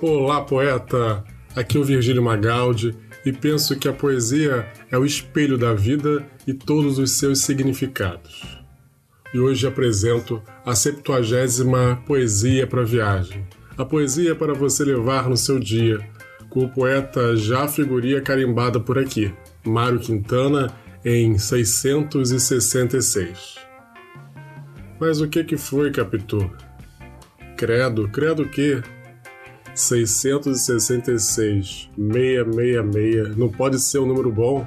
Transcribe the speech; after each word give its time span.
Olá, 0.00 0.42
poeta! 0.42 1.24
Aqui 1.56 1.76
é 1.76 1.80
o 1.80 1.84
Virgílio 1.84 2.22
Magaldi 2.22 2.96
e 3.26 3.32
penso 3.32 3.76
que 3.76 3.88
a 3.88 3.92
poesia 3.92 4.64
é 4.92 4.96
o 4.96 5.04
espelho 5.04 5.58
da 5.58 5.74
vida 5.74 6.24
e 6.46 6.54
todos 6.54 7.00
os 7.00 7.18
seus 7.18 7.40
significados. 7.40 8.62
E 9.34 9.40
hoje 9.40 9.66
apresento 9.66 10.40
a 10.64 10.72
70 10.72 11.96
Poesia 12.06 12.64
para 12.64 12.84
Viagem. 12.84 13.44
A 13.76 13.84
poesia 13.84 14.36
para 14.36 14.54
você 14.54 14.84
levar 14.84 15.28
no 15.28 15.36
seu 15.36 15.58
dia, 15.58 15.98
com 16.48 16.60
o 16.60 16.68
poeta 16.68 17.34
já 17.34 17.66
figuria 17.66 18.20
carimbada 18.20 18.78
por 18.78 19.00
aqui, 19.00 19.34
Mário 19.66 19.98
Quintana, 19.98 20.72
em 21.04 21.36
666. 21.36 23.56
Mas 25.00 25.20
o 25.20 25.26
que 25.26 25.42
que 25.42 25.56
foi, 25.56 25.90
Capitu? 25.90 26.48
Credo, 27.56 28.08
credo 28.08 28.44
o 28.44 28.48
quê? 28.48 28.80
666 29.78 31.88
666 31.94 33.36
não 33.36 33.48
pode 33.48 33.78
ser 33.78 34.00
um 34.00 34.06
número 34.06 34.32
bom? 34.32 34.66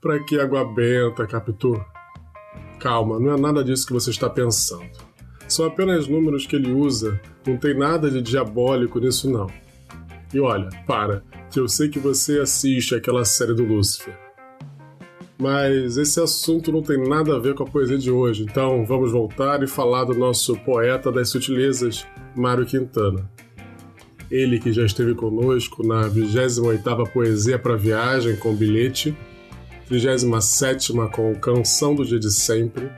Pra 0.00 0.22
que 0.22 0.38
água 0.38 0.64
benta, 0.64 1.26
Capitu? 1.26 1.82
Calma, 2.78 3.18
não 3.18 3.32
é 3.32 3.40
nada 3.40 3.64
disso 3.64 3.86
que 3.86 3.94
você 3.94 4.10
está 4.10 4.28
pensando. 4.28 4.90
São 5.48 5.64
apenas 5.64 6.06
números 6.06 6.46
que 6.46 6.56
ele 6.56 6.70
usa, 6.70 7.18
não 7.46 7.56
tem 7.56 7.76
nada 7.76 8.10
de 8.10 8.20
diabólico 8.20 8.98
nisso 8.98 9.30
não. 9.30 9.46
E 10.34 10.40
olha, 10.40 10.68
para, 10.86 11.22
que 11.50 11.58
eu 11.58 11.66
sei 11.66 11.88
que 11.88 11.98
você 11.98 12.38
assiste 12.38 12.94
aquela 12.94 13.24
série 13.24 13.54
do 13.54 13.64
Lúcifer. 13.64 14.18
Mas 15.38 15.96
esse 15.96 16.20
assunto 16.20 16.70
não 16.70 16.82
tem 16.82 17.02
nada 17.08 17.36
a 17.36 17.38
ver 17.38 17.54
com 17.54 17.62
a 17.62 17.66
poesia 17.66 17.96
de 17.96 18.10
hoje, 18.10 18.42
então 18.42 18.84
vamos 18.84 19.12
voltar 19.12 19.62
e 19.62 19.66
falar 19.66 20.04
do 20.04 20.14
nosso 20.14 20.54
poeta 20.58 21.10
das 21.10 21.30
sutilezas, 21.30 22.06
Mário 22.36 22.66
Quintana. 22.66 23.31
Ele 24.32 24.58
que 24.58 24.72
já 24.72 24.86
esteve 24.86 25.14
conosco 25.14 25.86
na 25.86 26.08
28ª 26.08 27.06
Poesia 27.12 27.58
para 27.58 27.76
Viagem 27.76 28.34
com 28.34 28.56
bilhete, 28.56 29.14
37ª 29.90 31.10
com 31.10 31.34
Canção 31.34 31.94
do 31.94 32.02
Dia 32.02 32.18
de 32.18 32.32
Sempre, 32.32 32.90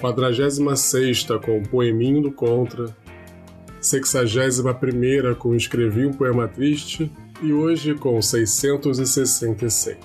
46ª 0.00 1.40
com 1.40 1.62
Poeminho 1.62 2.20
do 2.20 2.32
Contra, 2.32 2.86
61ª 3.80 5.36
com 5.36 5.54
Escrevi 5.54 6.06
um 6.06 6.12
Poema 6.12 6.48
Triste 6.48 7.08
e 7.40 7.52
hoje 7.52 7.94
com 7.94 8.20
666. 8.20 9.96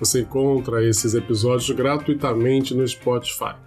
Você 0.00 0.22
encontra 0.22 0.84
esses 0.84 1.14
episódios 1.14 1.70
gratuitamente 1.70 2.74
no 2.74 2.86
Spotify. 2.86 3.65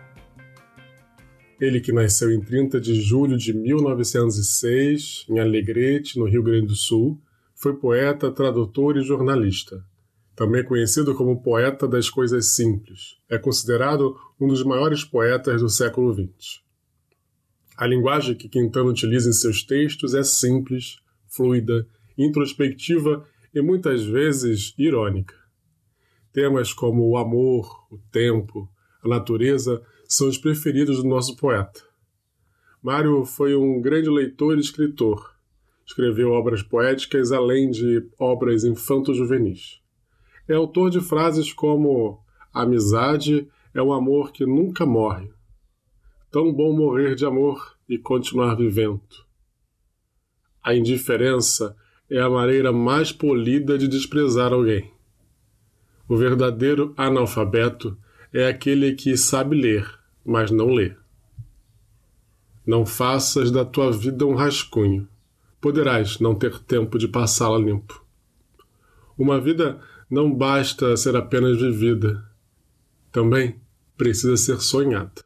Ele 1.59 1.81
que 1.81 1.91
nasceu 1.91 2.31
em 2.31 2.39
30 2.39 2.79
de 2.79 3.01
julho 3.01 3.37
de 3.37 3.53
1906, 3.53 5.25
em 5.29 5.39
Alegrete, 5.39 6.17
no 6.17 6.25
Rio 6.25 6.41
Grande 6.41 6.67
do 6.67 6.75
Sul, 6.75 7.21
foi 7.53 7.75
poeta, 7.75 8.31
tradutor 8.31 8.95
e 8.95 9.01
jornalista. 9.01 9.83
Também 10.37 10.63
conhecido 10.63 11.13
como 11.13 11.41
poeta 11.41 11.85
das 11.85 12.09
coisas 12.09 12.55
simples, 12.55 13.17
é 13.29 13.37
considerado 13.37 14.15
um 14.39 14.47
dos 14.47 14.63
maiores 14.63 15.03
poetas 15.03 15.61
do 15.61 15.67
século 15.67 16.13
XX. 16.13 16.61
A 17.75 17.85
linguagem 17.85 18.35
que 18.35 18.47
Quintana 18.47 18.89
utiliza 18.89 19.29
em 19.29 19.33
seus 19.33 19.61
textos 19.61 20.13
é 20.13 20.23
simples, 20.23 20.97
fluida, 21.27 21.85
introspectiva 22.17 23.27
e 23.53 23.61
muitas 23.61 24.05
vezes 24.05 24.73
irônica. 24.77 25.35
Temas 26.31 26.71
como 26.71 27.05
o 27.05 27.17
amor, 27.17 27.85
o 27.91 27.97
tempo, 28.09 28.69
a 29.03 29.09
natureza 29.09 29.81
são 30.09 30.27
os 30.27 30.39
preferidos 30.39 31.03
do 31.03 31.07
nosso 31.07 31.35
poeta. 31.35 31.83
Mário 32.81 33.23
foi 33.25 33.55
um 33.55 33.79
grande 33.79 34.09
leitor 34.09 34.57
e 34.57 34.59
escritor. 34.59 35.35
Escreveu 35.85 36.31
obras 36.31 36.63
poéticas 36.63 37.31
além 37.31 37.69
de 37.69 38.09
obras 38.17 38.63
infanto-juvenis. 38.63 39.79
É 40.47 40.55
autor 40.55 40.89
de 40.89 40.99
frases 40.99 41.53
como 41.53 42.23
Amizade 42.51 43.47
é 43.71 43.81
um 43.81 43.93
amor 43.93 44.31
que 44.31 44.47
nunca 44.47 44.83
morre. 44.83 45.29
Tão 46.31 46.51
bom 46.51 46.75
morrer 46.75 47.13
de 47.13 47.25
amor 47.25 47.75
e 47.87 47.99
continuar 47.99 48.55
vivendo. 48.55 49.01
A 50.63 50.73
indiferença 50.73 51.75
é 52.09 52.19
a 52.19 52.29
maneira 52.29 52.71
mais 52.71 53.11
polida 53.11 53.77
de 53.77 53.87
desprezar 53.87 54.51
alguém. 54.51 54.91
O 56.07 56.17
verdadeiro 56.17 56.95
analfabeto 56.97 57.95
é 58.33 58.47
aquele 58.47 58.93
que 58.93 59.15
sabe 59.15 59.55
ler, 59.55 59.98
mas 60.29 60.51
não 60.51 60.67
lê. 60.71 60.93
Não 62.63 62.85
faças 62.85 63.49
da 63.49 63.65
tua 63.65 63.91
vida 63.91 64.27
um 64.27 64.35
rascunho. 64.35 65.07
Poderás 65.59 66.19
não 66.19 66.35
ter 66.35 66.59
tempo 66.59 66.99
de 66.99 67.07
passá-la 67.07 67.57
limpo. 67.57 68.05
Uma 69.17 69.41
vida 69.41 69.81
não 70.07 70.31
basta 70.31 70.95
ser 70.95 71.15
apenas 71.15 71.59
vivida, 71.59 72.23
também 73.11 73.59
precisa 73.97 74.37
ser 74.37 74.61
sonhada. 74.61 75.25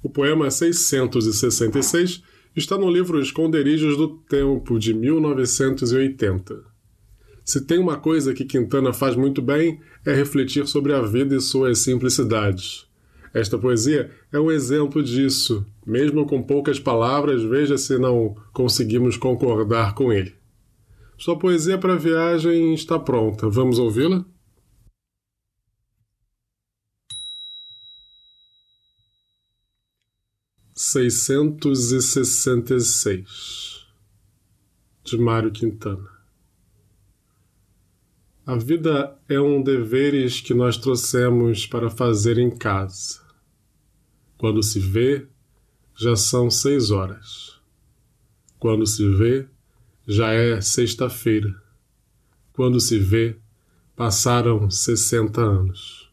O 0.00 0.08
poema 0.08 0.48
666 0.48 2.22
está 2.54 2.78
no 2.78 2.88
livro 2.88 3.20
Esconderijos 3.20 3.96
do 3.96 4.18
Tempo, 4.18 4.78
de 4.78 4.94
1980. 4.94 6.64
Se 7.44 7.60
tem 7.66 7.78
uma 7.78 7.98
coisa 7.98 8.32
que 8.32 8.44
Quintana 8.44 8.92
faz 8.92 9.16
muito 9.16 9.42
bem, 9.42 9.80
é 10.06 10.14
refletir 10.14 10.66
sobre 10.68 10.94
a 10.94 11.02
vida 11.02 11.34
e 11.34 11.40
suas 11.40 11.80
simplicidades. 11.80 12.91
Esta 13.34 13.58
poesia 13.58 14.10
é 14.30 14.38
um 14.38 14.50
exemplo 14.50 15.02
disso. 15.02 15.66
Mesmo 15.86 16.26
com 16.26 16.42
poucas 16.42 16.78
palavras, 16.78 17.42
veja 17.42 17.78
se 17.78 17.98
não 17.98 18.36
conseguimos 18.52 19.16
concordar 19.16 19.94
com 19.94 20.12
ele. 20.12 20.36
Sua 21.16 21.38
poesia 21.38 21.78
para 21.78 21.96
viagem 21.96 22.74
está 22.74 22.98
pronta. 22.98 23.48
Vamos 23.48 23.78
ouvi-la? 23.78 24.24
Seiscentos 30.74 31.92
e 31.92 32.02
sessenta 32.02 32.74
e 32.74 32.80
seis 32.80 33.86
de 35.04 35.16
Mário 35.16 35.52
Quintana. 35.52 36.10
A 38.44 38.56
vida 38.56 39.16
é 39.28 39.40
um 39.40 39.62
deveres 39.62 40.40
que 40.40 40.52
nós 40.52 40.76
trouxemos 40.76 41.66
para 41.66 41.88
fazer 41.88 42.38
em 42.38 42.50
casa. 42.50 43.21
Quando 44.42 44.60
se 44.60 44.80
vê, 44.80 45.28
já 45.94 46.16
são 46.16 46.50
seis 46.50 46.90
horas. 46.90 47.60
Quando 48.58 48.84
se 48.84 49.08
vê, 49.08 49.46
já 50.04 50.32
é 50.32 50.60
sexta-feira. 50.60 51.54
Quando 52.52 52.80
se 52.80 52.98
vê, 52.98 53.36
passaram 53.94 54.68
sessenta 54.68 55.40
anos. 55.40 56.10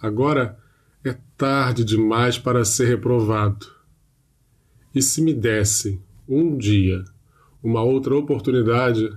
Agora 0.00 0.56
é 1.02 1.18
tarde 1.36 1.84
demais 1.84 2.38
para 2.38 2.64
ser 2.64 2.86
reprovado. 2.86 3.66
E 4.94 5.02
se 5.02 5.20
me 5.22 5.34
dessem, 5.34 6.00
um 6.28 6.56
dia, 6.56 7.02
uma 7.60 7.82
outra 7.82 8.14
oportunidade, 8.14 9.10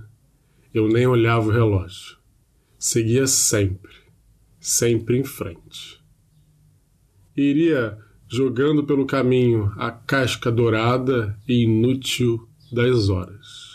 eu 0.74 0.88
nem 0.88 1.06
olhava 1.06 1.46
o 1.46 1.52
relógio. 1.52 2.18
Seguia 2.80 3.28
sempre, 3.28 3.94
sempre 4.58 5.16
em 5.16 5.22
frente 5.22 5.95
iria 7.36 7.98
jogando 8.28 8.84
pelo 8.84 9.06
caminho 9.06 9.72
a 9.76 9.90
casca 9.90 10.50
dourada 10.50 11.38
e 11.48 11.64
inútil 11.64 12.48
das 12.72 13.08
horas. 13.08 13.66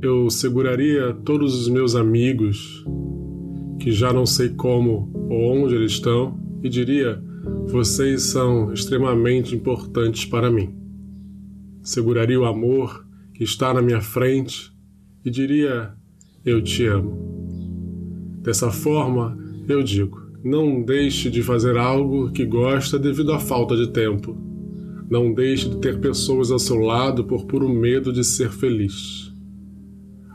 Eu 0.00 0.28
seguraria 0.28 1.14
todos 1.24 1.54
os 1.54 1.68
meus 1.68 1.94
amigos, 1.94 2.84
que 3.80 3.90
já 3.90 4.12
não 4.12 4.26
sei 4.26 4.50
como 4.50 5.10
ou 5.30 5.64
onde 5.64 5.74
eles 5.74 5.92
estão, 5.92 6.38
e 6.62 6.68
diria: 6.68 7.22
vocês 7.66 8.24
são 8.24 8.72
extremamente 8.72 9.54
importantes 9.54 10.24
para 10.24 10.50
mim. 10.50 10.74
Seguraria 11.82 12.38
o 12.38 12.44
amor 12.44 13.06
que 13.34 13.44
está 13.44 13.72
na 13.72 13.82
minha 13.82 14.00
frente 14.00 14.70
e 15.24 15.30
diria: 15.30 15.94
eu 16.44 16.62
te 16.62 16.86
amo. 16.86 18.38
Dessa 18.42 18.70
forma, 18.70 19.38
eu 19.68 19.82
digo: 19.82 20.20
não 20.42 20.82
deixe 20.82 21.30
de 21.30 21.42
fazer 21.42 21.78
algo 21.78 22.30
que 22.30 22.44
gosta 22.44 22.98
devido 22.98 23.32
à 23.32 23.38
falta 23.38 23.74
de 23.74 23.88
tempo. 23.88 24.36
Não 25.08 25.32
deixe 25.32 25.68
de 25.68 25.78
ter 25.78 25.98
pessoas 26.00 26.50
ao 26.50 26.58
seu 26.58 26.78
lado 26.78 27.24
por 27.24 27.46
puro 27.46 27.68
medo 27.68 28.12
de 28.12 28.22
ser 28.22 28.50
feliz. 28.50 29.32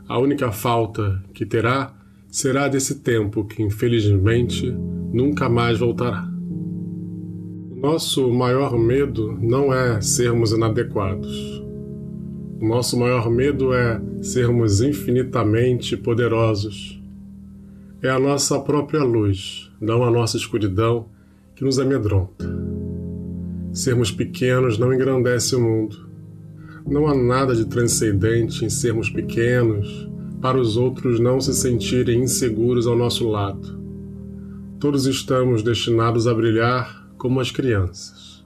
A 0.08 0.18
única 0.18 0.50
falta 0.50 1.22
que 1.32 1.46
terá 1.46 1.94
será 2.28 2.66
desse 2.66 3.00
tempo 3.00 3.44
que, 3.44 3.62
infelizmente, 3.62 4.70
nunca 5.12 5.48
mais 5.48 5.78
voltará. 5.78 6.28
Nosso 7.76 8.32
maior 8.32 8.76
medo 8.78 9.38
não 9.40 9.72
é 9.72 10.00
sermos 10.00 10.52
inadequados. 10.52 11.62
Nosso 12.60 12.98
maior 12.98 13.30
medo 13.30 13.72
é 13.72 13.98
sermos 14.20 14.82
infinitamente 14.82 15.96
poderosos. 15.96 17.00
É 18.02 18.10
a 18.10 18.18
nossa 18.18 18.60
própria 18.60 19.02
luz, 19.02 19.70
não 19.80 20.04
a 20.04 20.10
nossa 20.10 20.36
escuridão, 20.36 21.06
que 21.56 21.64
nos 21.64 21.78
amedronta. 21.78 22.46
Sermos 23.72 24.12
pequenos 24.12 24.78
não 24.78 24.92
engrandece 24.92 25.56
o 25.56 25.60
mundo. 25.60 26.06
Não 26.86 27.06
há 27.06 27.14
nada 27.14 27.54
de 27.54 27.64
transcendente 27.64 28.62
em 28.62 28.68
sermos 28.68 29.08
pequenos 29.08 30.10
para 30.42 30.58
os 30.58 30.76
outros 30.76 31.18
não 31.18 31.40
se 31.40 31.54
sentirem 31.54 32.22
inseguros 32.22 32.86
ao 32.86 32.96
nosso 32.96 33.26
lado. 33.26 33.78
Todos 34.78 35.06
estamos 35.06 35.62
destinados 35.62 36.26
a 36.26 36.34
brilhar 36.34 37.08
como 37.16 37.40
as 37.40 37.50
crianças. 37.50 38.44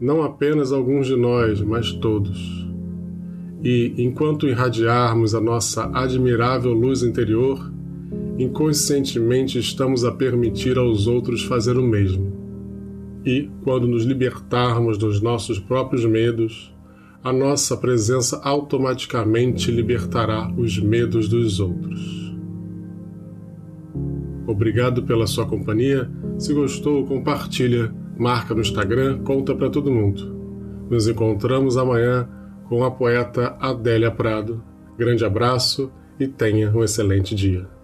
Não 0.00 0.22
apenas 0.22 0.72
alguns 0.72 1.06
de 1.06 1.14
nós, 1.14 1.60
mas 1.60 1.92
todos. 1.92 2.65
E, 3.62 3.94
enquanto 3.98 4.46
irradiarmos 4.46 5.34
a 5.34 5.40
nossa 5.40 5.90
admirável 5.92 6.72
luz 6.72 7.02
interior, 7.02 7.72
inconscientemente 8.38 9.58
estamos 9.58 10.04
a 10.04 10.12
permitir 10.12 10.78
aos 10.78 11.06
outros 11.06 11.42
fazer 11.44 11.76
o 11.76 11.82
mesmo. 11.82 12.32
E, 13.24 13.50
quando 13.64 13.88
nos 13.88 14.04
libertarmos 14.04 14.98
dos 14.98 15.20
nossos 15.20 15.58
próprios 15.58 16.04
medos, 16.04 16.72
a 17.24 17.32
nossa 17.32 17.76
presença 17.76 18.40
automaticamente 18.44 19.70
libertará 19.70 20.48
os 20.56 20.78
medos 20.78 21.28
dos 21.28 21.58
outros. 21.58 22.26
Obrigado 24.46 25.02
pela 25.02 25.26
sua 25.26 25.44
companhia. 25.44 26.08
Se 26.38 26.54
gostou, 26.54 27.04
compartilha, 27.04 27.92
marca 28.16 28.54
no 28.54 28.60
Instagram, 28.60 29.18
conta 29.24 29.56
para 29.56 29.68
todo 29.68 29.90
mundo. 29.90 30.36
Nos 30.88 31.08
encontramos 31.08 31.76
amanhã 31.76 32.28
com 32.68 32.84
a 32.84 32.90
poeta 32.90 33.56
Adélia 33.60 34.10
Prado. 34.10 34.62
Grande 34.98 35.24
abraço 35.24 35.92
e 36.18 36.26
tenha 36.26 36.70
um 36.70 36.82
excelente 36.82 37.34
dia. 37.34 37.75